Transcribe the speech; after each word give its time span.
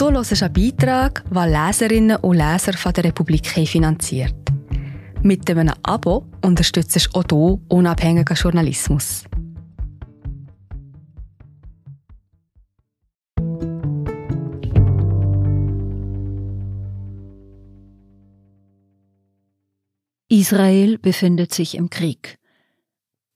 Du 0.00 0.10
hörst 0.10 0.42
einen 0.42 0.52
Beitrag, 0.54 1.22
den 1.28 1.52
Leserinnen 1.52 2.16
und 2.16 2.38
Leser 2.38 2.72
von 2.72 2.90
der 2.94 3.04
Republik 3.04 3.46
finanziert. 3.46 4.34
Mit 5.22 5.50
einem 5.50 5.74
Abo 5.82 6.24
unterstützt 6.42 6.96
du 6.96 7.18
auch 7.18 7.24
du 7.24 7.60
unabhängigen 7.68 8.34
Journalismus. 8.34 9.24
Israel 20.30 20.96
befindet 20.96 21.52
sich 21.52 21.74
im 21.74 21.90
Krieg. 21.90 22.38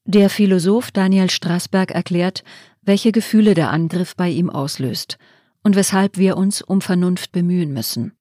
Der 0.07 0.31
Philosoph 0.31 0.93
Daniel 0.93 1.29
Strassberg 1.29 1.91
erklärt, 1.91 2.43
welche 2.81 3.13
Gefühle 3.13 3.53
der 3.53 3.69
Angriff 3.69 4.17
bei 4.17 4.31
ihm 4.31 4.49
auslöst 4.49 5.19
und 5.65 5.75
weshalb 5.75 6.17
wir 6.19 6.37
uns 6.37 6.63
um 6.63 6.81
Vernunft 6.81 7.33
bemühen 7.33 7.73
müssen. 7.73 8.13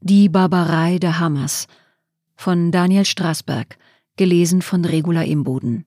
Die 0.00 0.28
Barbarei 0.28 0.98
der 0.98 1.18
Hamas 1.18 1.66
von 2.36 2.70
Daniel 2.72 3.04
Strassberg, 3.04 3.78
gelesen 4.16 4.62
von 4.62 4.84
Regula 4.84 5.22
Imboden. 5.22 5.86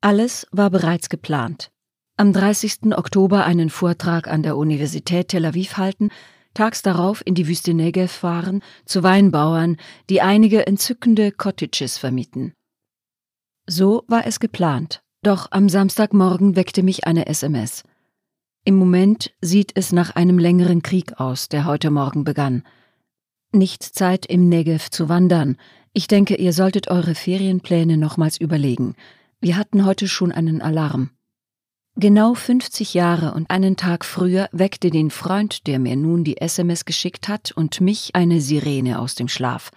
Alles 0.00 0.46
war 0.52 0.70
bereits 0.70 1.08
geplant. 1.08 1.70
Am 2.16 2.32
30. 2.32 2.96
Oktober 2.96 3.44
einen 3.44 3.68
Vortrag 3.68 4.28
an 4.28 4.42
der 4.42 4.56
Universität 4.56 5.28
Tel 5.28 5.44
Aviv 5.44 5.76
halten, 5.76 6.10
tags 6.54 6.82
darauf 6.82 7.24
in 7.24 7.34
die 7.34 7.46
Wüste 7.48 7.74
Negev 7.74 8.12
fahren, 8.12 8.62
zu 8.84 9.02
Weinbauern, 9.02 9.76
die 10.08 10.20
einige 10.20 10.66
entzückende 10.66 11.32
Cottages 11.32 11.98
vermieten. 11.98 12.54
So 13.66 14.04
war 14.08 14.26
es 14.26 14.40
geplant, 14.40 15.02
doch 15.22 15.48
am 15.50 15.68
Samstagmorgen 15.68 16.56
weckte 16.56 16.82
mich 16.82 17.06
eine 17.06 17.26
SMS. 17.26 17.82
Im 18.64 18.76
Moment 18.76 19.32
sieht 19.40 19.72
es 19.74 19.92
nach 19.92 20.14
einem 20.16 20.38
längeren 20.38 20.82
Krieg 20.82 21.20
aus, 21.20 21.48
der 21.48 21.64
heute 21.64 21.90
Morgen 21.90 22.24
begann. 22.24 22.64
Nicht 23.52 23.82
Zeit, 23.82 24.26
im 24.26 24.48
Negev 24.48 24.90
zu 24.90 25.08
wandern. 25.08 25.56
Ich 25.92 26.06
denke, 26.06 26.34
ihr 26.36 26.52
solltet 26.52 26.88
eure 26.88 27.14
Ferienpläne 27.14 27.96
nochmals 27.96 28.38
überlegen. 28.38 28.94
Wir 29.40 29.56
hatten 29.56 29.84
heute 29.84 30.06
schon 30.06 30.32
einen 30.32 30.60
Alarm. 30.60 31.10
Genau 31.96 32.34
50 32.34 32.94
Jahre 32.94 33.34
und 33.34 33.50
einen 33.50 33.76
Tag 33.76 34.04
früher 34.04 34.48
weckte 34.52 34.90
den 34.90 35.10
Freund, 35.10 35.66
der 35.66 35.80
mir 35.80 35.96
nun 35.96 36.22
die 36.22 36.40
SMS 36.40 36.84
geschickt 36.84 37.26
hat, 37.26 37.50
und 37.50 37.80
mich 37.80 38.14
eine 38.14 38.40
Sirene 38.40 39.00
aus 39.00 39.16
dem 39.16 39.26
Schlaf. 39.26 39.72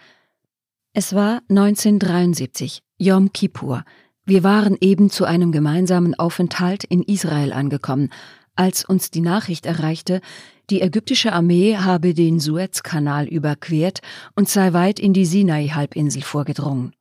Es 0.93 1.15
war 1.15 1.41
1973, 1.49 2.83
Yom 2.99 3.33
Kippur. 3.33 3.85
Wir 4.23 4.43
waren 4.43 4.77
eben 4.81 5.09
zu 5.09 5.25
einem 5.25 5.51
gemeinsamen 5.51 6.13
Aufenthalt 6.13 6.83
in 6.83 7.01
Israel 7.01 7.53
angekommen, 7.53 8.09
als 8.55 8.85
uns 8.85 9.11
die 9.11 9.21
Nachricht 9.21 9.65
erreichte, 9.65 10.21
die 10.69 10.81
ägyptische 10.81 11.33
Armee 11.33 11.77
habe 11.77 12.13
den 12.13 12.39
Suezkanal 12.39 13.27
überquert 13.27 14.01
und 14.35 14.49
sei 14.49 14.73
weit 14.73 14.99
in 14.99 15.13
die 15.13 15.25
Sinai-Halbinsel 15.25 16.21
vorgedrungen. 16.21 16.93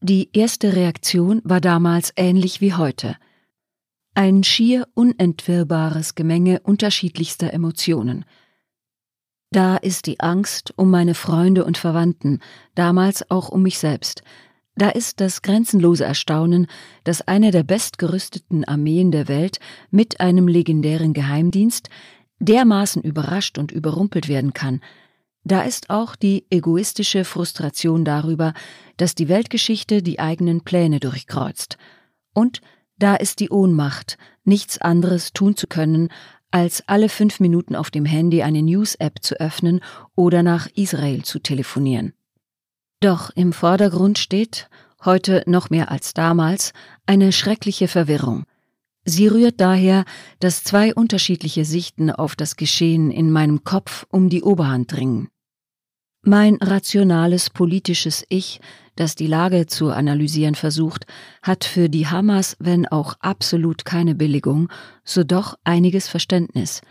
Die 0.00 0.30
erste 0.32 0.74
Reaktion 0.74 1.40
war 1.44 1.60
damals 1.60 2.12
ähnlich 2.16 2.60
wie 2.60 2.74
heute– 2.74 3.16
ein 4.14 4.42
schier 4.42 4.88
unentwirrbares 4.94 6.14
Gemenge 6.14 6.60
unterschiedlichster 6.60 7.52
Emotionen. 7.54 8.24
Da 9.52 9.76
ist 9.76 10.06
die 10.06 10.20
Angst 10.20 10.74
um 10.76 10.90
meine 10.90 11.14
Freunde 11.14 11.64
und 11.64 11.78
Verwandten, 11.78 12.40
damals 12.74 13.30
auch 13.30 13.48
um 13.48 13.62
mich 13.62 13.78
selbst. 13.78 14.22
Da 14.76 14.88
ist 14.90 15.20
das 15.20 15.42
grenzenlose 15.42 16.04
Erstaunen, 16.04 16.66
dass 17.04 17.22
eine 17.22 17.50
der 17.50 17.64
bestgerüsteten 17.64 18.64
Armeen 18.64 19.10
der 19.10 19.28
Welt 19.28 19.58
mit 19.90 20.20
einem 20.20 20.48
legendären 20.48 21.12
Geheimdienst 21.12 21.90
dermaßen 22.38 23.02
überrascht 23.02 23.58
und 23.58 23.72
überrumpelt 23.72 24.28
werden 24.28 24.54
kann. 24.54 24.80
Da 25.44 25.62
ist 25.62 25.90
auch 25.90 26.16
die 26.16 26.46
egoistische 26.50 27.24
Frustration 27.24 28.04
darüber, 28.04 28.54
dass 28.96 29.14
die 29.14 29.28
Weltgeschichte 29.28 30.02
die 30.02 30.18
eigenen 30.18 30.62
Pläne 30.62 31.00
durchkreuzt. 31.00 31.78
Und 32.34 32.60
da 32.98 33.16
ist 33.16 33.40
die 33.40 33.50
Ohnmacht, 33.50 34.18
nichts 34.44 34.78
anderes 34.78 35.32
tun 35.32 35.56
zu 35.56 35.66
können, 35.66 36.08
als 36.50 36.86
alle 36.88 37.08
fünf 37.08 37.40
Minuten 37.40 37.76
auf 37.76 37.90
dem 37.90 38.04
Handy 38.04 38.42
eine 38.42 38.62
News-App 38.62 39.22
zu 39.22 39.40
öffnen 39.40 39.80
oder 40.14 40.42
nach 40.42 40.68
Israel 40.74 41.22
zu 41.22 41.38
telefonieren. 41.38 42.12
Doch 43.00 43.30
im 43.30 43.52
Vordergrund 43.52 44.18
steht, 44.18 44.68
heute 45.04 45.42
noch 45.46 45.70
mehr 45.70 45.90
als 45.90 46.14
damals, 46.14 46.72
eine 47.06 47.32
schreckliche 47.32 47.88
Verwirrung. 47.88 48.44
Sie 49.04 49.26
rührt 49.26 49.60
daher, 49.60 50.04
dass 50.38 50.62
zwei 50.62 50.94
unterschiedliche 50.94 51.64
Sichten 51.64 52.10
auf 52.10 52.36
das 52.36 52.56
Geschehen 52.56 53.10
in 53.10 53.30
meinem 53.30 53.64
Kopf 53.64 54.06
um 54.10 54.28
die 54.28 54.42
Oberhand 54.42 54.92
dringen. 54.92 55.28
Mein 56.22 56.56
rationales 56.56 57.48
politisches 57.48 58.24
Ich 58.28 58.60
das 59.00 59.14
die 59.14 59.26
Lage 59.26 59.66
zu 59.66 59.90
analysieren 59.90 60.54
versucht, 60.54 61.06
hat 61.42 61.64
für 61.64 61.88
die 61.88 62.06
Hamas, 62.06 62.54
wenn 62.58 62.86
auch 62.86 63.14
absolut 63.20 63.86
keine 63.86 64.14
Billigung, 64.14 64.68
so 65.04 65.24
doch 65.24 65.54
einiges 65.64 66.06
Verständnis. 66.06 66.82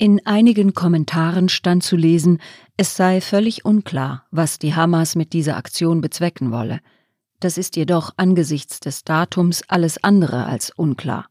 In 0.00 0.24
einigen 0.24 0.74
Kommentaren 0.74 1.48
stand 1.48 1.82
zu 1.82 1.96
lesen, 1.96 2.38
es 2.76 2.94
sei 2.94 3.20
völlig 3.20 3.64
unklar, 3.64 4.26
was 4.30 4.60
die 4.60 4.76
Hamas 4.76 5.16
mit 5.16 5.32
dieser 5.32 5.56
Aktion 5.56 6.00
bezwecken 6.00 6.52
wolle. 6.52 6.78
Das 7.40 7.58
ist 7.58 7.74
jedoch 7.74 8.12
angesichts 8.16 8.78
des 8.78 9.02
Datums 9.02 9.64
alles 9.66 10.02
andere 10.04 10.46
als 10.46 10.70
unklar. 10.70 11.26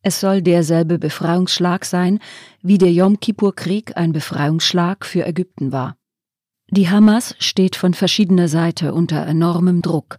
Es 0.00 0.18
soll 0.18 0.40
derselbe 0.40 0.98
Befreiungsschlag 0.98 1.84
sein, 1.84 2.18
wie 2.62 2.78
der 2.78 2.90
Yom 2.90 3.20
Kippur-Krieg 3.20 3.98
ein 3.98 4.14
Befreiungsschlag 4.14 5.04
für 5.04 5.26
Ägypten 5.26 5.70
war. 5.70 5.98
Die 6.70 6.88
Hamas 6.88 7.34
steht 7.38 7.76
von 7.76 7.92
verschiedener 7.92 8.48
Seite 8.48 8.94
unter 8.94 9.26
enormem 9.26 9.82
Druck. 9.82 10.16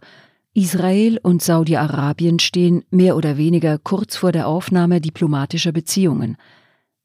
Israel 0.54 1.18
und 1.20 1.42
Saudi-Arabien 1.42 2.38
stehen 2.38 2.84
mehr 2.90 3.16
oder 3.16 3.36
weniger 3.36 3.76
kurz 3.76 4.16
vor 4.16 4.30
der 4.30 4.46
Aufnahme 4.46 5.00
diplomatischer 5.00 5.72
Beziehungen. 5.72 6.36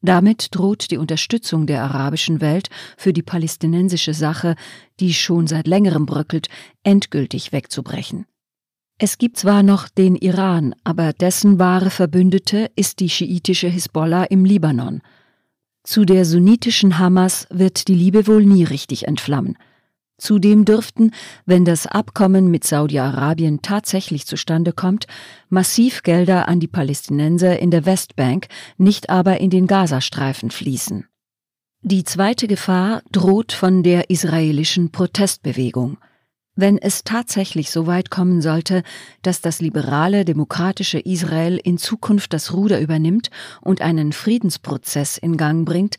Damit 0.03 0.49
droht 0.51 0.91
die 0.91 0.97
Unterstützung 0.97 1.65
der 1.65 1.81
arabischen 1.83 2.41
Welt 2.41 2.69
für 2.97 3.11
die 3.11 3.23
palästinensische 3.23 4.13
Sache, 4.13 4.55
die 4.99 5.15
schon 5.15 5.47
seit 5.47 5.65
längerem 5.65 6.05
bröckelt, 6.05 6.49
endgültig 6.83 7.51
wegzubrechen. 7.51 8.25
Es 8.99 9.17
gibt 9.17 9.37
zwar 9.37 9.63
noch 9.63 9.89
den 9.89 10.15
Iran, 10.15 10.75
aber 10.83 11.13
dessen 11.13 11.57
wahre 11.57 11.89
Verbündete 11.89 12.69
ist 12.75 12.99
die 12.99 13.09
schiitische 13.09 13.67
Hisbollah 13.67 14.25
im 14.25 14.45
Libanon– 14.45 15.01
zu 15.85 16.05
der 16.05 16.23
sunnitischen 16.23 16.97
Hamas 16.97 17.45
wird 17.49 17.89
die 17.89 17.95
Liebe 17.95 18.25
wohl 18.25 18.45
nie 18.45 18.63
richtig 18.63 19.05
entflammen. 19.05 19.57
Zudem 20.17 20.65
dürften, 20.65 21.11
wenn 21.45 21.65
das 21.65 21.87
Abkommen 21.87 22.51
mit 22.51 22.63
Saudi-Arabien 22.63 23.61
tatsächlich 23.61 24.25
zustande 24.25 24.71
kommt, 24.71 25.07
massiv 25.49 26.03
Gelder 26.03 26.47
an 26.47 26.59
die 26.59 26.67
Palästinenser 26.67 27.59
in 27.59 27.71
der 27.71 27.85
Westbank, 27.85 28.47
nicht 28.77 29.09
aber 29.09 29.41
in 29.41 29.49
den 29.49 29.67
Gazastreifen 29.67 30.51
fließen. 30.51 31.07
Die 31.81 32.03
zweite 32.03 32.47
Gefahr 32.47 33.01
droht 33.11 33.51
von 33.51 33.83
der 33.83 34.09
israelischen 34.09 34.91
Protestbewegung– 34.91 35.97
wenn 36.55 36.77
es 36.77 37.03
tatsächlich 37.03 37.71
so 37.71 37.87
weit 37.87 38.11
kommen 38.11 38.41
sollte, 38.41 38.83
dass 39.23 39.41
das 39.41 39.59
liberale, 39.59 40.23
demokratische 40.23 40.99
Israel 40.99 41.57
in 41.57 41.77
Zukunft 41.79 42.33
das 42.33 42.53
Ruder 42.53 42.79
übernimmt 42.79 43.31
und 43.61 43.81
einen 43.81 44.13
Friedensprozess 44.13 45.17
in 45.17 45.37
Gang 45.37 45.65
bringt, 45.65 45.97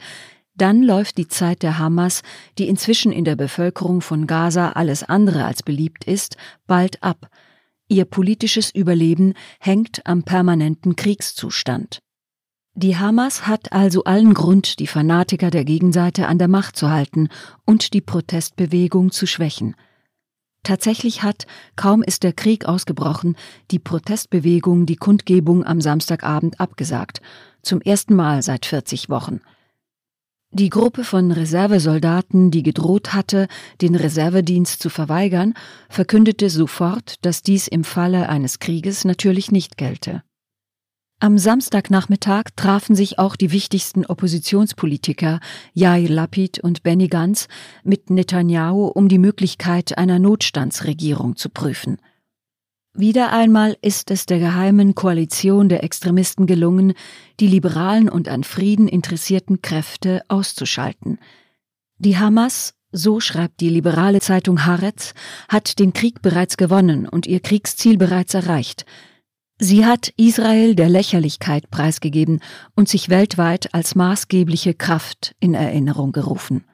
dann 0.56 0.82
läuft 0.82 1.18
die 1.18 1.28
Zeit 1.28 1.62
der 1.62 1.78
Hamas, 1.78 2.22
die 2.58 2.68
inzwischen 2.68 3.12
in 3.12 3.24
der 3.24 3.36
Bevölkerung 3.36 4.00
von 4.00 4.26
Gaza 4.26 4.70
alles 4.70 5.02
andere 5.02 5.44
als 5.44 5.62
beliebt 5.62 6.04
ist, 6.04 6.36
bald 6.66 7.02
ab. 7.02 7.28
Ihr 7.88 8.04
politisches 8.04 8.70
Überleben 8.74 9.34
hängt 9.60 10.06
am 10.06 10.22
permanenten 10.22 10.96
Kriegszustand. 10.96 12.00
Die 12.76 12.96
Hamas 12.96 13.46
hat 13.46 13.72
also 13.72 14.02
allen 14.04 14.34
Grund, 14.34 14.80
die 14.80 14.88
Fanatiker 14.88 15.50
der 15.50 15.64
Gegenseite 15.64 16.26
an 16.26 16.38
der 16.38 16.48
Macht 16.48 16.76
zu 16.76 16.90
halten 16.90 17.28
und 17.64 17.92
die 17.94 18.00
Protestbewegung 18.00 19.12
zu 19.12 19.26
schwächen. 19.26 19.76
Tatsächlich 20.64 21.22
hat, 21.22 21.46
kaum 21.76 22.02
ist 22.02 22.22
der 22.22 22.32
Krieg 22.32 22.64
ausgebrochen, 22.64 23.36
die 23.70 23.78
Protestbewegung 23.78 24.86
die 24.86 24.96
Kundgebung 24.96 25.64
am 25.64 25.80
Samstagabend 25.80 26.58
abgesagt, 26.58 27.20
zum 27.62 27.80
ersten 27.80 28.14
Mal 28.16 28.42
seit 28.42 28.66
40 28.66 29.08
Wochen. 29.08 29.40
Die 30.56 30.70
Gruppe 30.70 31.02
von 31.02 31.32
Reservesoldaten, 31.32 32.52
die 32.52 32.62
gedroht 32.62 33.12
hatte, 33.12 33.48
den 33.82 33.96
Reservedienst 33.96 34.80
zu 34.80 34.88
verweigern, 34.88 35.54
verkündete 35.88 36.48
sofort, 36.48 37.16
dass 37.22 37.42
dies 37.42 37.66
im 37.66 37.82
Falle 37.82 38.28
eines 38.28 38.60
Krieges 38.60 39.04
natürlich 39.04 39.50
nicht 39.50 39.76
gelte. 39.76 40.22
Am 41.18 41.38
Samstagnachmittag 41.38 42.50
trafen 42.54 42.94
sich 42.94 43.18
auch 43.18 43.34
die 43.34 43.50
wichtigsten 43.50 44.06
Oppositionspolitiker 44.06 45.40
Yair 45.72 46.08
Lapid 46.08 46.60
und 46.60 46.84
Benny 46.84 47.08
Gantz 47.08 47.48
mit 47.82 48.10
Netanyahu, 48.10 48.86
um 48.86 49.08
die 49.08 49.18
Möglichkeit 49.18 49.98
einer 49.98 50.20
Notstandsregierung 50.20 51.34
zu 51.34 51.48
prüfen. 51.48 51.96
Wieder 52.96 53.32
einmal 53.32 53.76
ist 53.82 54.12
es 54.12 54.24
der 54.24 54.38
geheimen 54.38 54.94
Koalition 54.94 55.68
der 55.68 55.82
Extremisten 55.82 56.46
gelungen, 56.46 56.94
die 57.40 57.48
liberalen 57.48 58.08
und 58.08 58.28
an 58.28 58.44
Frieden 58.44 58.86
interessierten 58.86 59.60
Kräfte 59.62 60.22
auszuschalten. 60.28 61.18
Die 61.98 62.16
Hamas, 62.16 62.74
so 62.92 63.18
schreibt 63.18 63.60
die 63.60 63.68
liberale 63.68 64.20
Zeitung 64.20 64.64
Haaretz, 64.64 65.12
hat 65.48 65.80
den 65.80 65.92
Krieg 65.92 66.22
bereits 66.22 66.56
gewonnen 66.56 67.08
und 67.08 67.26
ihr 67.26 67.40
Kriegsziel 67.40 67.98
bereits 67.98 68.32
erreicht. 68.34 68.86
Sie 69.58 69.84
hat 69.84 70.12
Israel 70.16 70.76
der 70.76 70.88
Lächerlichkeit 70.88 71.70
preisgegeben 71.70 72.38
und 72.76 72.88
sich 72.88 73.08
weltweit 73.08 73.74
als 73.74 73.96
maßgebliche 73.96 74.74
Kraft 74.74 75.34
in 75.40 75.54
Erinnerung 75.54 76.12
gerufen. 76.12 76.64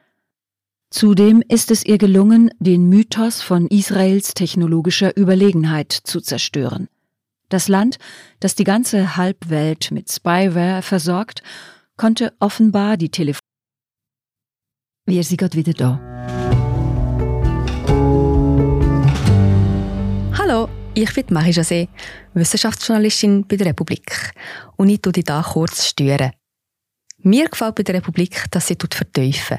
Zudem 0.93 1.41
ist 1.47 1.71
es 1.71 1.87
ihr 1.87 1.99
gelungen, 1.99 2.51
den 2.59 2.89
Mythos 2.89 3.43
von 3.43 3.69
Israels 3.69 4.35
technologischer 4.35 5.17
Überlegenheit 5.17 5.93
zu 5.93 6.21
zerstören. 6.21 6.89
Das 7.49 7.69
Land, 7.69 7.99
das 8.41 8.57
die 8.57 8.65
ganze 8.65 9.17
Halbwelt 9.17 9.93
mit 9.93 10.11
Spyware 10.11 10.83
versorgt, 10.83 11.45
konnte 11.97 12.33
offenbar 12.41 12.97
die 12.97 13.09
Telefon. 13.09 13.41
Wir 15.07 15.23
sind 15.23 15.37
gerade 15.37 15.57
wieder 15.57 15.75
da. 15.75 16.01
Hallo, 20.37 20.69
ich 20.95 21.15
bin 21.15 21.27
Marie 21.31 21.53
José, 21.53 21.87
Wissenschaftsjournalistin 22.35 23.47
bei 23.47 23.55
der 23.55 23.69
Republik. 23.69 24.33
Und 24.77 24.89
ich 24.89 25.01
tue 25.01 25.13
dich 25.13 25.25
hier 25.25 25.45
kurz 25.53 25.87
stören. 25.87 26.33
Mir 27.19 27.49
gefällt 27.49 27.77
bei 27.77 27.85
der 27.85 27.95
Republik, 27.95 28.47
dass 28.51 28.67
sie 28.67 28.77
vertiefen 28.91 29.59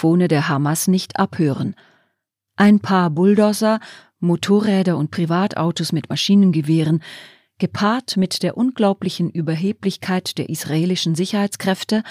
Telefone 0.00 0.28
der 0.28 0.48
Hamas 0.48 0.88
nicht 0.88 1.18
abhören. 1.18 1.74
Ein 2.56 2.80
paar 2.80 3.10
Bulldozer, 3.10 3.80
Motorräder 4.18 4.96
und 4.96 5.10
Privatautos 5.10 5.92
mit 5.92 6.08
Maschinengewehren, 6.08 7.02
gepaart 7.58 8.16
mit 8.16 8.42
der 8.42 8.56
unglaublichen 8.56 9.28
Überheblichkeit 9.28 10.38
der 10.38 10.48
israelischen 10.48 11.14
Sicherheitskräfte, 11.14 12.02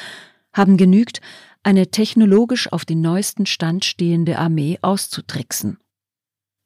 haben 0.53 0.77
genügt, 0.77 1.19
eine 1.63 1.89
technologisch 1.89 2.71
auf 2.71 2.86
den 2.86 3.01
neuesten 3.01 3.47
Stand 3.47 3.86
stehende 3.86 4.38
Armee 4.38 4.77
auszutricksen. 4.83 5.80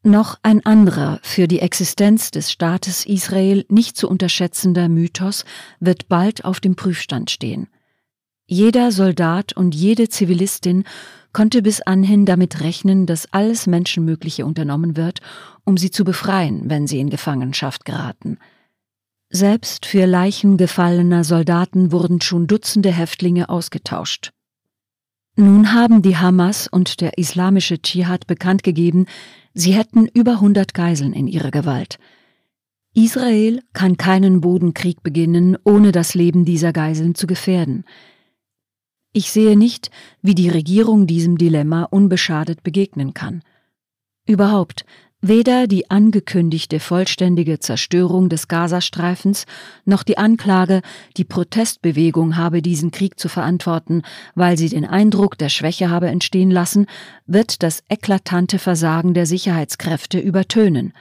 Noch 0.03 0.37
ein 0.43 0.65
anderer 0.65 1.19
für 1.23 1.47
die 1.47 1.59
Existenz 1.59 2.31
des 2.31 2.51
Staates 2.51 3.05
Israel 3.05 3.63
nicht 3.69 3.95
zu 3.95 4.09
unterschätzender 4.09 4.89
Mythos 4.89 5.45
wird 5.79 6.09
bald 6.09 6.43
auf 6.43 6.59
dem 6.59 6.75
Prüfstand 6.75 7.31
stehen. 7.31 7.69
Jeder 8.45 8.91
Soldat 8.91 9.53
und 9.53 9.73
jede 9.73 10.09
Zivilistin 10.09 10.83
konnte 11.31 11.61
bis 11.61 11.81
anhin 11.81 12.25
damit 12.25 12.61
rechnen, 12.61 13.05
dass 13.05 13.31
alles 13.33 13.67
Menschenmögliche 13.67 14.45
unternommen 14.45 14.95
wird, 14.97 15.19
um 15.63 15.77
sie 15.77 15.91
zu 15.91 16.03
befreien, 16.03 16.69
wenn 16.69 16.85
sie 16.87 16.99
in 16.99 17.09
Gefangenschaft 17.09 17.85
geraten. 17.85 18.37
Selbst 19.29 19.87
für 19.87 20.05
Leichen 20.05 20.57
gefallener 20.57 21.23
Soldaten 21.23 21.91
wurden 21.91 22.21
schon 22.21 22.45
Dutzende 22.45 22.91
Häftlinge 22.91 23.49
ausgetauscht. 23.49 24.31
Nun 25.35 25.73
haben 25.73 26.03
die 26.03 26.17
Hamas 26.17 26.67
und 26.67 27.01
der 27.01 27.17
islamische 27.17 27.81
Dschihad 27.81 28.27
bekannt 28.27 28.61
gegeben, 28.61 29.07
sie 29.55 29.73
hätten 29.73 30.07
über 30.07 30.33
100 30.33 30.75
Geiseln 30.75 31.13
in 31.13 31.27
ihrer 31.27 31.49
Gewalt. 31.49 31.97
Israel 32.93 33.63
kann 33.73 33.97
keinen 33.97 34.41
Bodenkrieg 34.41 35.01
beginnen, 35.01 35.57
ohne 35.63 35.91
das 35.91 36.13
Leben 36.13 36.45
dieser 36.45 36.71
Geiseln 36.71 37.15
zu 37.15 37.25
gefährden. 37.25 37.85
Ich 39.15 39.31
sehe 39.31 39.55
nicht, 39.55 39.91
wie 40.23 40.33
die 40.33 40.49
Regierung 40.49 41.05
diesem 41.05 41.37
Dilemma 41.37 41.83
unbeschadet 41.83 42.63
begegnen 42.63 43.13
kann. 43.13 43.43
Überhaupt, 44.25 44.85
weder 45.21 45.67
die 45.67 45.91
angekündigte 45.91 46.79
vollständige 46.79 47.59
Zerstörung 47.59 48.27
des 48.27 48.47
Gazastreifens 48.47 49.45
noch 49.85 50.01
die 50.01 50.17
Anklage, 50.17 50.81
die 51.15 51.25
Protestbewegung 51.25 52.37
habe 52.37 52.63
diesen 52.63 52.89
Krieg 52.89 53.19
zu 53.19 53.29
verantworten, 53.29 54.01
weil 54.33 54.57
sie 54.57 54.69
den 54.69 54.85
Eindruck 54.85 55.37
der 55.37 55.49
Schwäche 55.49 55.91
habe 55.91 56.07
entstehen 56.07 56.49
lassen, 56.49 56.87
wird 57.27 57.61
das 57.61 57.83
eklatante 57.89 58.57
Versagen 58.57 59.13
der 59.13 59.27
Sicherheitskräfte 59.27 60.17
übertönen. 60.17 60.91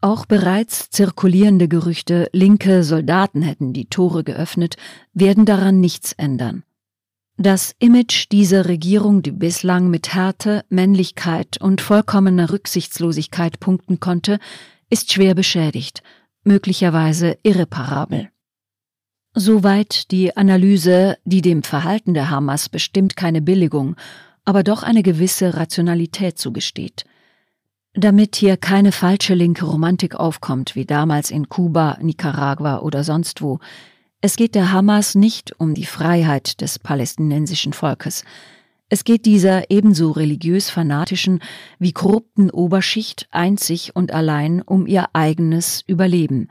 Auch 0.00 0.24
bereits 0.24 0.88
zirkulierende 0.88 1.68
Gerüchte, 1.68 2.30
linke 2.32 2.84
Soldaten 2.84 3.42
hätten 3.42 3.74
die 3.74 3.86
Tore 3.86 4.24
geöffnet, 4.24 4.76
werden 5.12 5.44
daran 5.44 5.80
nichts 5.80 6.12
ändern. 6.12 6.64
Das 7.36 7.74
Image 7.80 8.30
dieser 8.30 8.68
Regierung, 8.68 9.22
die 9.22 9.32
bislang 9.32 9.90
mit 9.90 10.14
Härte, 10.14 10.64
Männlichkeit 10.68 11.60
und 11.60 11.80
vollkommener 11.80 12.50
Rücksichtslosigkeit 12.50 13.58
punkten 13.58 13.98
konnte, 13.98 14.38
ist 14.88 15.12
schwer 15.12 15.34
beschädigt, 15.34 16.04
möglicherweise 16.44 17.36
irreparabel. 17.42 18.30
Soweit 19.34 20.12
die 20.12 20.36
Analyse, 20.36 21.16
die 21.24 21.42
dem 21.42 21.64
Verhalten 21.64 22.14
der 22.14 22.30
Hamas 22.30 22.68
bestimmt 22.68 23.16
keine 23.16 23.42
Billigung, 23.42 23.96
aber 24.44 24.62
doch 24.62 24.84
eine 24.84 25.02
gewisse 25.02 25.54
Rationalität 25.54 26.38
zugesteht. 26.38 27.04
Damit 27.94 28.36
hier 28.36 28.56
keine 28.56 28.92
falsche 28.92 29.34
linke 29.34 29.64
Romantik 29.64 30.14
aufkommt, 30.14 30.76
wie 30.76 30.84
damals 30.84 31.32
in 31.32 31.48
Kuba, 31.48 31.98
Nicaragua 32.00 32.78
oder 32.78 33.02
sonst 33.02 33.42
wo, 33.42 33.58
es 34.24 34.36
geht 34.36 34.54
der 34.54 34.72
Hamas 34.72 35.14
nicht 35.14 35.60
um 35.60 35.74
die 35.74 35.84
Freiheit 35.84 36.62
des 36.62 36.78
palästinensischen 36.78 37.74
Volkes. 37.74 38.24
Es 38.88 39.04
geht 39.04 39.26
dieser 39.26 39.70
ebenso 39.70 40.12
religiös 40.12 40.70
fanatischen 40.70 41.40
wie 41.78 41.92
korrupten 41.92 42.48
Oberschicht 42.48 43.28
einzig 43.32 43.94
und 43.94 44.12
allein 44.14 44.62
um 44.62 44.86
ihr 44.86 45.10
eigenes 45.12 45.84
Überleben. 45.86 46.48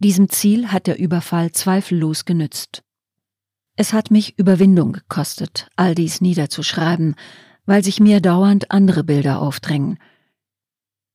Diesem 0.00 0.28
Ziel 0.30 0.72
hat 0.72 0.88
der 0.88 0.98
Überfall 0.98 1.52
zweifellos 1.52 2.24
genützt. 2.24 2.82
Es 3.76 3.92
hat 3.92 4.10
mich 4.10 4.36
Überwindung 4.36 4.92
gekostet, 4.92 5.68
all 5.76 5.94
dies 5.94 6.20
niederzuschreiben, 6.20 7.14
weil 7.66 7.84
sich 7.84 8.00
mir 8.00 8.20
dauernd 8.20 8.72
andere 8.72 9.04
Bilder 9.04 9.40
aufdrängen. 9.40 10.00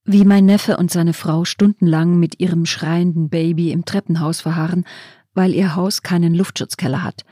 Wie 0.06 0.24
mein 0.24 0.46
Neffe 0.46 0.78
und 0.78 0.90
seine 0.90 1.14
Frau 1.14 1.44
stundenlang 1.44 2.18
mit 2.18 2.40
ihrem 2.40 2.66
schreienden 2.66 3.28
Baby 3.28 3.74
im 3.74 3.84
Treppenhaus 3.84 4.40
verharren, 4.40 4.86
weil 5.34 5.54
ihr 5.54 5.76
Haus 5.76 6.02
keinen 6.02 6.34
Luftschutzkeller 6.34 7.04
hat. 7.04 7.24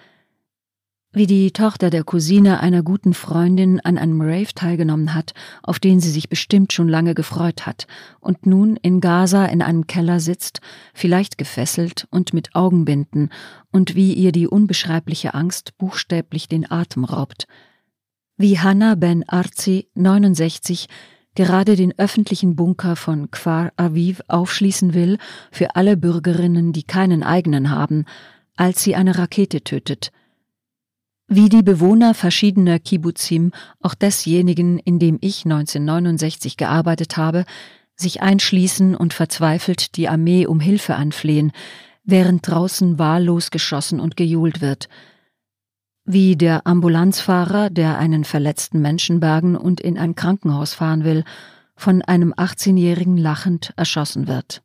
Wie 1.11 1.25
die 1.25 1.49
Tochter 1.49 1.89
der 1.89 2.03
Cousine 2.03 2.59
einer 2.59 2.83
guten 2.83 3.15
Freundin 3.15 3.79
an 3.79 3.97
einem 3.97 4.21
Rave 4.21 4.53
teilgenommen 4.53 5.15
hat, 5.15 5.33
auf 5.63 5.79
den 5.79 5.99
sie 5.99 6.11
sich 6.11 6.29
bestimmt 6.29 6.71
schon 6.71 6.87
lange 6.87 7.15
gefreut 7.15 7.65
hat, 7.65 7.87
und 8.19 8.45
nun 8.45 8.75
in 8.75 9.01
Gaza 9.01 9.45
in 9.45 9.63
einem 9.63 9.87
Keller 9.87 10.19
sitzt, 10.19 10.61
vielleicht 10.93 11.39
gefesselt 11.39 12.07
und 12.11 12.33
mit 12.33 12.53
Augenbinden, 12.53 13.31
und 13.71 13.95
wie 13.95 14.13
ihr 14.13 14.31
die 14.31 14.47
unbeschreibliche 14.47 15.33
Angst 15.33 15.75
buchstäblich 15.79 16.47
den 16.47 16.69
Atem 16.69 17.05
raubt. 17.05 17.47
Wie 18.37 18.59
Hannah 18.59 18.93
Ben 18.93 19.27
Arzi, 19.27 19.87
69, 19.95 20.87
gerade 21.39 21.77
den 21.77 21.97
öffentlichen 21.97 22.57
Bunker 22.57 22.97
von 22.97 23.31
Kfar 23.31 23.71
Aviv 23.77 24.21
aufschließen 24.27 24.93
will 24.93 25.17
für 25.51 25.77
alle 25.77 25.95
Bürgerinnen, 25.95 26.73
die 26.73 26.83
keinen 26.83 27.23
eigenen 27.23 27.69
haben, 27.69 28.03
als 28.57 28.83
sie 28.83 28.93
eine 28.93 29.17
Rakete 29.17 29.61
tötet. 29.61 30.11
Wie 31.29 31.47
die 31.47 31.63
Bewohner 31.63 32.13
verschiedener 32.13 32.77
Kibbutzim, 32.77 33.53
auch 33.79 33.93
desjenigen, 33.93 34.79
in 34.79 34.99
dem 34.99 35.17
ich 35.21 35.45
1969 35.45 36.57
gearbeitet 36.57 37.15
habe, 37.15 37.45
sich 37.95 38.21
einschließen 38.21 38.93
und 38.93 39.13
verzweifelt 39.13 39.95
die 39.95 40.09
Armee 40.09 40.45
um 40.45 40.59
Hilfe 40.59 40.97
anflehen, 40.97 41.53
während 42.03 42.45
draußen 42.49 42.99
wahllos 42.99 43.49
geschossen 43.49 44.01
und 44.01 44.17
gejohlt 44.17 44.59
wird– 44.59 44.89
wie 46.11 46.35
der 46.35 46.65
Ambulanzfahrer, 46.65 47.69
der 47.69 47.99
einen 47.99 48.23
verletzten 48.23 48.81
Menschen 48.81 49.19
bergen 49.19 49.55
und 49.55 49.79
in 49.79 49.95
ein 49.95 50.15
Krankenhaus 50.15 50.73
fahren 50.73 51.03
will, 51.03 51.23
von 51.75 52.01
einem 52.01 52.33
18-Jährigen 52.33 53.15
lachend 53.15 53.73
erschossen 53.77 54.27
wird. 54.27 54.63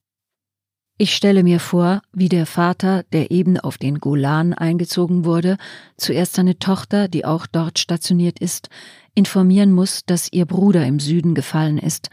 Ich 0.96 1.14
stelle 1.14 1.42
mir 1.42 1.60
vor, 1.60 2.00
wie 2.14 2.30
der 2.30 2.46
Vater, 2.46 3.02
der 3.12 3.30
eben 3.30 3.60
auf 3.60 3.76
den 3.76 3.98
Golan 3.98 4.54
eingezogen 4.54 5.26
wurde, 5.26 5.58
zuerst 5.98 6.32
seine 6.32 6.58
Tochter, 6.58 7.08
die 7.08 7.26
auch 7.26 7.46
dort 7.46 7.78
stationiert 7.78 8.38
ist, 8.38 8.70
informieren 9.14 9.70
muss, 9.70 10.06
dass 10.06 10.32
ihr 10.32 10.46
Bruder 10.46 10.86
im 10.86 10.98
Süden 10.98 11.34
gefallen 11.34 11.76
ist 11.76 12.08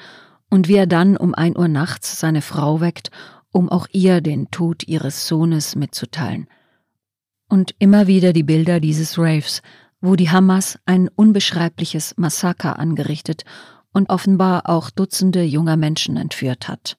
und 0.49 0.67
wie 0.67 0.75
er 0.75 0.87
dann 0.87 1.15
um 1.15 1.33
ein 1.33 1.57
Uhr 1.57 1.69
nachts 1.69 2.19
seine 2.19 2.41
Frau 2.41 2.81
weckt, 2.81 3.11
um 3.53 3.69
auch 3.69 3.87
ihr 3.93 4.19
den 4.19 4.51
Tod 4.51 4.85
ihres 4.89 5.25
Sohnes 5.25 5.77
mitzuteilen. 5.77 6.47
Und 7.51 7.75
immer 7.79 8.07
wieder 8.07 8.31
die 8.31 8.43
Bilder 8.43 8.79
dieses 8.79 9.19
Raves, 9.19 9.61
wo 9.99 10.15
die 10.15 10.29
Hamas 10.29 10.79
ein 10.85 11.09
unbeschreibliches 11.09 12.13
Massaker 12.15 12.79
angerichtet 12.79 13.43
und 13.91 14.09
offenbar 14.09 14.69
auch 14.69 14.89
Dutzende 14.89 15.43
junger 15.43 15.75
Menschen 15.75 16.15
entführt 16.15 16.69
hat. 16.69 16.95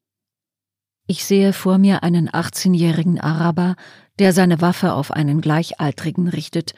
Ich 1.07 1.25
sehe 1.25 1.55
vor 1.55 1.79
mir 1.79 2.03
einen 2.03 2.29
18-jährigen 2.29 3.19
Araber, 3.19 3.77
der 4.19 4.35
seine 4.35 4.61
Waffe 4.61 4.93
auf 4.93 5.11
einen 5.11 5.41
Gleichaltrigen 5.41 6.29
richtet, 6.29 6.75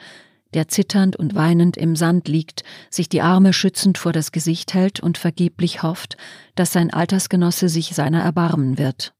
der 0.53 0.69
zitternd 0.69 1.17
und 1.17 1.35
weinend 1.35 1.75
im 1.75 1.97
Sand 1.97 2.29
liegt, 2.29 2.63
sich 2.89 3.09
die 3.09 3.21
Arme 3.21 3.51
schützend 3.51 3.97
vor 3.97 4.13
das 4.13 4.31
Gesicht 4.31 4.73
hält 4.73 5.01
und 5.01 5.17
vergeblich 5.17 5.83
hofft, 5.83 6.15
dass 6.55 6.71
sein 6.71 6.93
Altersgenosse 6.93 7.67
sich 7.67 7.93
seiner 7.93 8.21
erbarmen 8.21 8.77
wird. 8.77 9.13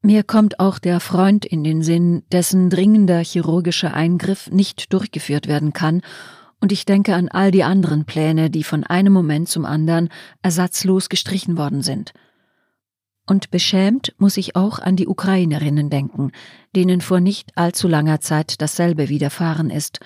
Mir 0.00 0.22
kommt 0.22 0.60
auch 0.60 0.78
der 0.78 1.00
Freund 1.00 1.44
in 1.44 1.64
den 1.64 1.82
Sinn, 1.82 2.22
dessen 2.30 2.70
dringender 2.70 3.18
chirurgischer 3.18 3.94
Eingriff 3.94 4.50
nicht 4.50 4.92
durchgeführt 4.92 5.48
werden 5.48 5.72
kann, 5.72 6.02
und 6.60 6.72
ich 6.72 6.84
denke 6.84 7.14
an 7.14 7.28
all 7.28 7.52
die 7.52 7.62
anderen 7.62 8.04
Pläne, 8.04 8.50
die 8.50 8.64
von 8.64 8.82
einem 8.82 9.12
Moment 9.12 9.48
zum 9.48 9.64
anderen 9.64 10.08
ersatzlos 10.42 11.08
gestrichen 11.08 11.56
worden 11.56 11.82
sind– 11.82 12.12
und 13.28 13.50
beschämt 13.50 14.14
muss 14.16 14.38
ich 14.38 14.56
auch 14.56 14.78
an 14.78 14.96
die 14.96 15.06
Ukrainerinnen 15.06 15.90
denken, 15.90 16.32
denen 16.74 17.02
vor 17.02 17.20
nicht 17.20 17.56
allzu 17.56 17.86
langer 17.86 18.20
Zeit 18.20 18.62
dasselbe 18.62 19.10
widerfahren 19.10 19.70
ist, 19.70 20.00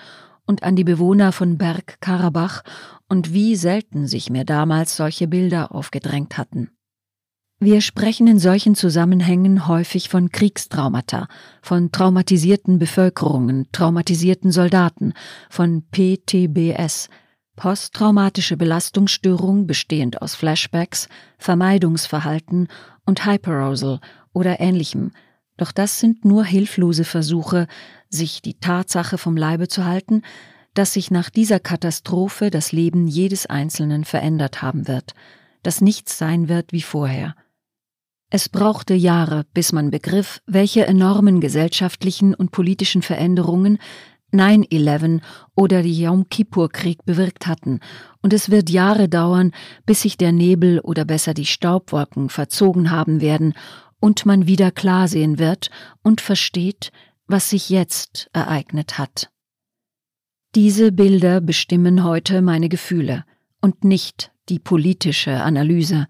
und 0.45 0.63
an 0.63 0.75
die 0.75 0.83
Bewohner 0.83 1.31
von 1.31 1.57
Bergkarabach 1.57 2.63
und 3.07 3.31
wie 3.31 3.55
selten 3.55 4.07
sich 4.07 4.29
mir 4.29 4.43
damals 4.43 4.97
solche 4.97 5.29
Bilder 5.29 5.73
aufgedrängt 5.73 6.37
hatten. 6.37 6.71
Wir 7.65 7.79
sprechen 7.79 8.27
in 8.27 8.39
solchen 8.39 8.75
Zusammenhängen 8.75 9.69
häufig 9.69 10.09
von 10.09 10.33
Kriegstraumata, 10.33 11.29
von 11.61 11.93
traumatisierten 11.93 12.77
Bevölkerungen, 12.77 13.69
traumatisierten 13.71 14.51
Soldaten, 14.51 15.13
von 15.49 15.81
PTBS, 15.89 17.07
posttraumatische 17.55 18.57
Belastungsstörung 18.57 19.65
bestehend 19.65 20.21
aus 20.21 20.35
Flashbacks, 20.35 21.07
Vermeidungsverhalten 21.37 22.67
und 23.05 23.25
Hyperarousal 23.25 24.01
oder 24.33 24.59
ähnlichem, 24.59 25.13
doch 25.55 25.71
das 25.71 26.01
sind 26.01 26.25
nur 26.25 26.43
hilflose 26.43 27.05
Versuche, 27.05 27.67
sich 28.09 28.41
die 28.41 28.55
Tatsache 28.55 29.17
vom 29.17 29.37
Leibe 29.37 29.69
zu 29.69 29.85
halten, 29.85 30.23
dass 30.73 30.91
sich 30.91 31.11
nach 31.11 31.29
dieser 31.29 31.61
Katastrophe 31.61 32.49
das 32.49 32.73
Leben 32.73 33.07
jedes 33.07 33.45
Einzelnen 33.45 34.03
verändert 34.03 34.61
haben 34.61 34.89
wird, 34.89 35.13
dass 35.61 35.79
nichts 35.79 36.17
sein 36.17 36.49
wird 36.49 36.73
wie 36.73 36.81
vorher. 36.81 37.35
Es 38.35 38.49
brauchte 38.49 38.95
Jahre, 38.95 39.45
bis 39.53 39.73
man 39.73 39.91
begriff, 39.91 40.41
welche 40.47 40.87
enormen 40.87 41.39
gesellschaftlichen 41.39 42.33
und 42.33 42.49
politischen 42.49 43.03
Veränderungen 43.03 43.77
9-11 44.31 45.21
oder 45.55 45.83
die 45.83 46.01
Yom 46.01 46.29
Kippur-Krieg 46.29 47.05
bewirkt 47.05 47.45
hatten, 47.45 47.79
und 48.23 48.33
es 48.33 48.49
wird 48.49 48.71
Jahre 48.71 49.07
dauern, 49.07 49.51
bis 49.85 50.01
sich 50.01 50.17
der 50.17 50.31
Nebel 50.31 50.79
oder 50.79 51.05
besser 51.05 51.35
die 51.35 51.45
Staubwolken 51.45 52.29
verzogen 52.29 52.89
haben 52.89 53.21
werden 53.21 53.53
und 53.99 54.25
man 54.25 54.47
wieder 54.47 54.71
klar 54.71 55.07
sehen 55.07 55.37
wird 55.37 55.69
und 56.01 56.19
versteht, 56.19 56.91
was 57.27 57.51
sich 57.51 57.69
jetzt 57.69 58.31
ereignet 58.33 58.97
hat. 58.97 59.29
Diese 60.55 60.91
Bilder 60.91 61.39
bestimmen 61.39 62.03
heute 62.03 62.41
meine 62.41 62.67
Gefühle 62.67 63.25
und 63.61 63.83
nicht 63.83 64.31
die 64.49 64.57
politische 64.57 65.43
Analyse, 65.43 66.07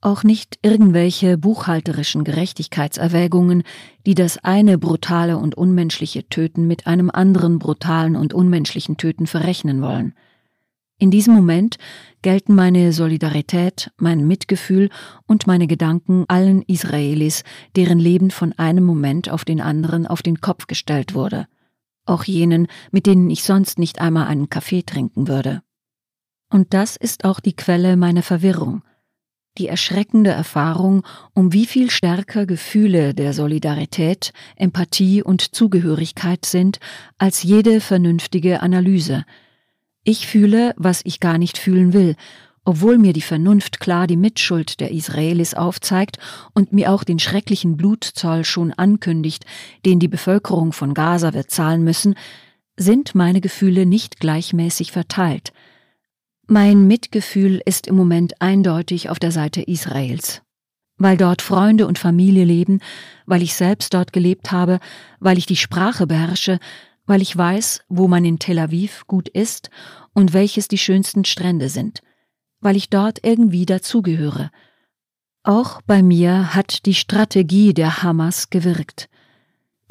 auch 0.00 0.22
nicht 0.22 0.58
irgendwelche 0.62 1.38
buchhalterischen 1.38 2.24
Gerechtigkeitserwägungen, 2.24 3.62
die 4.04 4.14
das 4.14 4.38
eine 4.38 4.78
brutale 4.78 5.38
und 5.38 5.56
unmenschliche 5.56 6.28
Töten 6.28 6.66
mit 6.66 6.86
einem 6.86 7.10
anderen 7.10 7.58
brutalen 7.58 8.16
und 8.16 8.34
unmenschlichen 8.34 8.96
Töten 8.96 9.26
verrechnen 9.26 9.82
wollen. 9.82 10.14
In 10.98 11.10
diesem 11.10 11.34
Moment 11.34 11.76
gelten 12.22 12.54
meine 12.54 12.92
Solidarität, 12.92 13.90
mein 13.98 14.26
Mitgefühl 14.26 14.88
und 15.26 15.46
meine 15.46 15.66
Gedanken 15.66 16.24
allen 16.28 16.62
Israelis, 16.62 17.44
deren 17.74 17.98
Leben 17.98 18.30
von 18.30 18.52
einem 18.54 18.84
Moment 18.84 19.28
auf 19.28 19.44
den 19.44 19.60
anderen 19.60 20.06
auf 20.06 20.22
den 20.22 20.40
Kopf 20.40 20.66
gestellt 20.66 21.14
wurde, 21.14 21.48
auch 22.06 22.24
jenen, 22.24 22.66
mit 22.92 23.06
denen 23.06 23.28
ich 23.28 23.42
sonst 23.42 23.78
nicht 23.78 24.00
einmal 24.00 24.26
einen 24.26 24.48
Kaffee 24.48 24.82
trinken 24.82 25.28
würde. 25.28 25.62
Und 26.50 26.72
das 26.72 26.96
ist 26.96 27.24
auch 27.24 27.40
die 27.40 27.56
Quelle 27.56 27.96
meiner 27.96 28.22
Verwirrung– 28.22 28.82
die 29.58 29.68
erschreckende 29.68 30.30
Erfahrung, 30.30 31.02
um 31.34 31.52
wie 31.52 31.66
viel 31.66 31.90
stärker 31.90 32.46
Gefühle 32.46 33.14
der 33.14 33.32
Solidarität, 33.32 34.32
Empathie 34.56 35.22
und 35.22 35.54
Zugehörigkeit 35.54 36.44
sind 36.44 36.78
als 37.18 37.42
jede 37.42 37.80
vernünftige 37.80 38.60
Analyse. 38.60 39.24
Ich 40.04 40.26
fühle, 40.26 40.74
was 40.76 41.00
ich 41.04 41.20
gar 41.20 41.38
nicht 41.38 41.58
fühlen 41.58 41.92
will, 41.92 42.16
obwohl 42.64 42.98
mir 42.98 43.12
die 43.12 43.22
Vernunft 43.22 43.80
klar 43.80 44.06
die 44.06 44.16
Mitschuld 44.16 44.80
der 44.80 44.90
Israelis 44.90 45.54
aufzeigt 45.54 46.18
und 46.52 46.72
mir 46.72 46.92
auch 46.92 47.04
den 47.04 47.18
schrecklichen 47.18 47.76
Blutzoll 47.76 48.44
schon 48.44 48.72
ankündigt, 48.72 49.46
den 49.84 50.00
die 50.00 50.08
Bevölkerung 50.08 50.72
von 50.72 50.92
Gaza 50.92 51.32
wird 51.32 51.50
zahlen 51.50 51.84
müssen, 51.84 52.16
sind 52.76 53.14
meine 53.14 53.40
Gefühle 53.40 53.86
nicht 53.86 54.20
gleichmäßig 54.20 54.92
verteilt– 54.92 55.52
mein 56.46 56.86
Mitgefühl 56.86 57.60
ist 57.64 57.86
im 57.86 57.96
Moment 57.96 58.40
eindeutig 58.40 59.10
auf 59.10 59.18
der 59.18 59.32
Seite 59.32 59.62
Israels. 59.62 60.42
Weil 60.98 61.16
dort 61.16 61.42
Freunde 61.42 61.86
und 61.86 61.98
Familie 61.98 62.44
leben, 62.44 62.80
weil 63.26 63.42
ich 63.42 63.54
selbst 63.54 63.92
dort 63.92 64.12
gelebt 64.12 64.52
habe, 64.52 64.78
weil 65.20 65.38
ich 65.38 65.46
die 65.46 65.56
Sprache 65.56 66.06
beherrsche, 66.06 66.58
weil 67.04 67.20
ich 67.20 67.36
weiß, 67.36 67.82
wo 67.88 68.08
man 68.08 68.24
in 68.24 68.38
Tel 68.38 68.58
Aviv 68.58 69.06
gut 69.06 69.28
ist 69.28 69.70
und 70.14 70.32
welches 70.32 70.68
die 70.68 70.78
schönsten 70.78 71.24
Strände 71.24 71.68
sind, 71.68 72.00
weil 72.60 72.76
ich 72.76 72.90
dort 72.90 73.24
irgendwie 73.24 73.66
dazugehöre. 73.66 74.50
Auch 75.42 75.80
bei 75.82 76.02
mir 76.02 76.54
hat 76.54 76.86
die 76.86 76.94
Strategie 76.94 77.74
der 77.74 78.02
Hamas 78.02 78.50
gewirkt. 78.50 79.08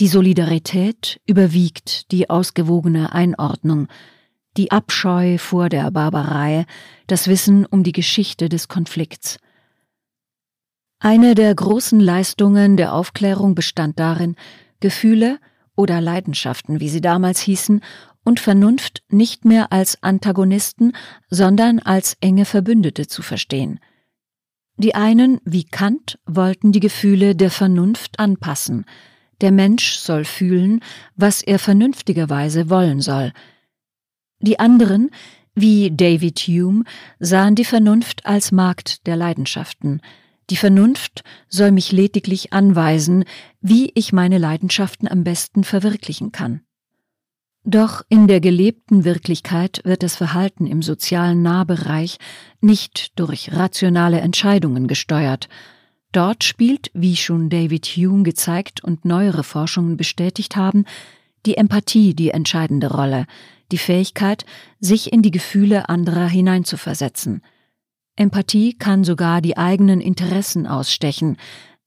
Die 0.01 0.07
Solidarität 0.07 1.21
überwiegt 1.25 2.11
die 2.11 2.29
ausgewogene 2.29 3.13
Einordnung, 3.13 3.87
die 4.57 4.71
Abscheu 4.71 5.37
vor 5.37 5.69
der 5.69 5.89
Barbarei, 5.91 6.65
das 7.07 7.27
Wissen 7.27 7.65
um 7.65 7.83
die 7.83 7.91
Geschichte 7.91 8.49
des 8.49 8.67
Konflikts. 8.67 9.37
Eine 10.99 11.35
der 11.35 11.53
großen 11.53 11.99
Leistungen 11.99 12.77
der 12.77 12.93
Aufklärung 12.93 13.53
bestand 13.53 13.99
darin, 13.99 14.35
Gefühle 14.79 15.39
oder 15.75 16.01
Leidenschaften, 16.01 16.79
wie 16.79 16.89
sie 16.89 17.01
damals 17.01 17.39
hießen, 17.39 17.81
und 18.23 18.39
Vernunft 18.39 19.03
nicht 19.09 19.45
mehr 19.45 19.71
als 19.71 20.01
Antagonisten, 20.01 20.93
sondern 21.29 21.79
als 21.79 22.17
enge 22.21 22.45
Verbündete 22.45 23.07
zu 23.07 23.21
verstehen. 23.21 23.79
Die 24.77 24.95
einen, 24.95 25.39
wie 25.45 25.63
Kant, 25.63 26.17
wollten 26.25 26.71
die 26.71 26.79
Gefühle 26.79 27.35
der 27.35 27.51
Vernunft 27.51 28.19
anpassen. 28.19 28.85
Der 29.41 29.51
Mensch 29.51 29.97
soll 29.97 30.25
fühlen, 30.25 30.81
was 31.15 31.43
er 31.43 31.59
vernünftigerweise 31.59 32.69
wollen 32.69 32.99
soll, 32.99 33.31
die 34.45 34.59
anderen, 34.59 35.11
wie 35.55 35.91
David 35.91 36.39
Hume, 36.39 36.83
sahen 37.19 37.55
die 37.55 37.65
Vernunft 37.65 38.25
als 38.25 38.51
Markt 38.51 39.05
der 39.07 39.15
Leidenschaften. 39.15 40.01
Die 40.49 40.57
Vernunft 40.57 41.23
soll 41.49 41.71
mich 41.71 41.91
lediglich 41.91 42.53
anweisen, 42.53 43.25
wie 43.61 43.91
ich 43.95 44.13
meine 44.13 44.37
Leidenschaften 44.37 45.07
am 45.07 45.23
besten 45.23 45.63
verwirklichen 45.63 46.31
kann. 46.31 46.61
Doch 47.63 48.03
in 48.09 48.27
der 48.27 48.41
gelebten 48.41 49.05
Wirklichkeit 49.05 49.81
wird 49.85 50.03
das 50.03 50.15
Verhalten 50.15 50.67
im 50.67 50.83
sozialen 50.83 51.41
Nahbereich 51.41 52.19
nicht 52.61 53.17
durch 53.17 53.53
rationale 53.53 54.19
Entscheidungen 54.21 54.87
gesteuert. 54.87 55.49
Dort 56.11 56.43
spielt, 56.43 56.91
wie 56.93 57.15
schon 57.15 57.49
David 57.49 57.87
Hume 57.87 58.21
gezeigt 58.21 58.83
und 58.83 59.03
neuere 59.03 59.43
Forschungen 59.43 59.97
bestätigt 59.97 60.55
haben, 60.55 60.85
die 61.47 61.57
Empathie 61.57 62.13
die 62.13 62.29
entscheidende 62.29 62.91
Rolle, 62.91 63.25
die 63.71 63.77
Fähigkeit, 63.77 64.45
sich 64.79 65.11
in 65.11 65.21
die 65.21 65.31
Gefühle 65.31 65.89
anderer 65.89 66.27
hineinzuversetzen. 66.27 67.41
Empathie 68.15 68.73
kann 68.77 69.03
sogar 69.03 69.41
die 69.41 69.57
eigenen 69.57 69.99
Interessen 69.99 70.67
ausstechen, 70.67 71.37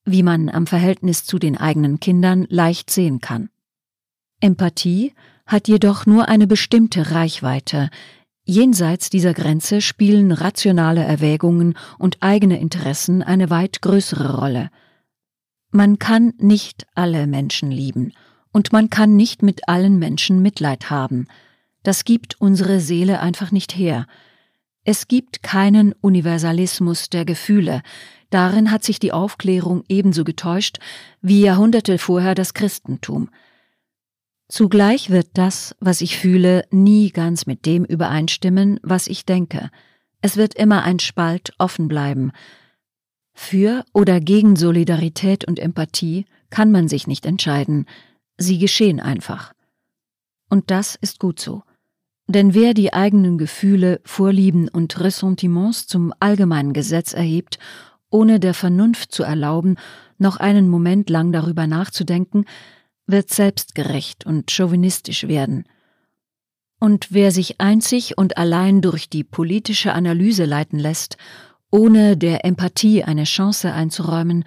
wie 0.05 0.23
man 0.23 0.49
am 0.49 0.67
Verhältnis 0.67 1.25
zu 1.25 1.39
den 1.39 1.57
eigenen 1.57 2.01
Kindern 2.01 2.47
leicht 2.49 2.91
sehen 2.91 3.21
kann. 3.21 3.51
Empathie 4.41 5.15
hat 5.47 5.69
jedoch 5.69 6.07
nur 6.07 6.29
eine 6.29 6.47
bestimmte 6.47 7.13
Reichweite. 7.13 7.91
Jenseits 8.45 9.11
dieser 9.11 9.35
Grenze 9.35 9.81
spielen 9.81 10.33
rationale 10.33 11.03
Erwägungen 11.03 11.75
und 11.99 12.19
eigene 12.21 12.61
Interessen 12.61 13.23
eine 13.23 13.51
weit 13.51 13.83
größere 13.83 14.39
Rolle. 14.39 14.71
Man 15.71 15.99
kann 15.99 16.35
nicht 16.39 16.87
alle 16.95 17.27
Menschen 17.27 17.71
lieben, 17.71 18.13
und 18.53 18.73
man 18.73 18.91
kann 18.91 19.17
nicht 19.17 19.43
mit 19.43 19.69
allen 19.69 19.99
Menschen 19.99 20.41
Mitleid 20.41 20.91
haben, 20.91 21.27
das 21.83 22.05
gibt 22.05 22.41
unsere 22.41 22.81
Seele 22.81 23.21
einfach 23.21 23.51
nicht 23.53 23.77
her. 23.77 24.07
Es 24.85 25.07
gibt 25.07 25.43
keinen 25.43 25.93
Universalismus 25.93 27.11
der 27.11 27.25
Gefühle. 27.25 27.83
Darin 28.31 28.71
hat 28.71 28.85
sich 28.85 28.99
die 28.99 29.13
Aufklärung 29.13 29.85
ebenso 29.89 30.25
getäuscht 30.25 30.79
wie 31.21 31.43
Jahrhunderte 31.43 31.99
vorher 31.99 32.35
das 32.35 32.55
Christentum. 32.55 33.29
Zugleich 34.49 35.11
wird 35.11 35.29
das, 35.35 35.77
was 35.79 36.01
ich 36.01 36.17
fühle, 36.17 36.65
nie 36.71 37.11
ganz 37.11 37.45
mit 37.45 37.67
dem 37.67 37.85
übereinstimmen, 37.85 38.81
was 38.83 39.07
ich 39.07 39.27
denke. 39.27 39.71
Es 40.23 40.39
wird 40.39 40.55
immer 40.55 40.85
ein 40.85 40.99
Spalt 40.99 41.53
offen 41.59 41.87
bleiben. 41.87 42.33
Für 43.35 43.85
oder 43.93 44.21
gegen 44.21 44.57
Solidarität 44.57 45.45
und 45.45 45.59
Empathie 45.59 46.25
kann 46.51 46.73
man 46.73 46.89
sich 46.89 47.07
nicht 47.07 47.27
entscheiden. 47.27 47.87
Sie 48.39 48.59
geschehen 48.59 49.01
einfach. 49.01 49.53
Und 50.49 50.71
das 50.71 50.97
ist 50.97 51.21
gut 51.21 51.39
so. 51.41 51.63
Denn 52.29 52.53
wer 52.53 52.75
die 52.75 52.93
eigenen 52.93 53.39
Gefühle, 53.39 54.01
Vorlieben 54.05 54.69
und 54.69 55.01
Ressentiments 55.01 55.87
zum 55.87 56.13
allgemeinen 56.21 56.75
Gesetz 56.75 57.15
erhebt, 57.15 57.59
ohne 58.11 58.39
der 58.39 58.53
Vernunft 58.53 59.13
zu 59.13 59.23
erlauben, 59.23 59.77
noch 60.19 60.37
einen 60.37 60.69
Moment 60.69 61.09
lang 61.09 61.33
darüber 61.33 61.67
nachzudenken, 61.67 62.45
wird 63.07 63.31
selbstgerecht 63.31 64.27
und 64.27 64.51
chauvinistisch 64.51 65.27
werden. 65.27 65.65
Und 66.79 67.09
wer 67.11 67.33
sich 67.33 67.61
einzig 67.61 68.19
und 68.19 68.37
allein 68.37 68.83
durch 68.83 69.09
die 69.09 69.25
politische 69.25 69.95
Analyse 69.95 70.45
leiten 70.45 70.79
lässt, 70.79 71.17
ohne 71.71 72.19
der 72.19 72.45
Empathie 72.45 73.05
eine 73.05 73.25
Chance 73.25 73.73
einzuräumen, 73.73 74.45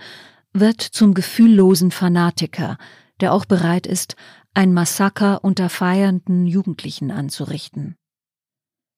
wird 0.53 0.81
zum 0.81 1.15
gefühllosen 1.15 1.89
Fanatiker, 1.89 2.77
der 3.21 3.33
auch 3.33 3.45
bereit 3.45 3.87
ist, 3.87 4.15
ein 4.53 4.73
Massaker 4.73 5.43
unter 5.43 5.69
feiernden 5.69 6.45
Jugendlichen 6.45 7.11
anzurichten. 7.11 7.97